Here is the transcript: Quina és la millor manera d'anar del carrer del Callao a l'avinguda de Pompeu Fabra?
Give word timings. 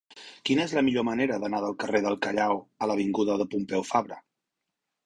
Quina 0.49 0.63
és 0.69 0.73
la 0.77 0.81
millor 0.87 1.05
manera 1.09 1.37
d'anar 1.43 1.61
del 1.65 1.77
carrer 1.85 2.01
del 2.07 2.17
Callao 2.27 2.59
a 2.87 2.91
l'avinguda 2.93 3.39
de 3.45 3.49
Pompeu 3.55 3.89
Fabra? 3.93 4.21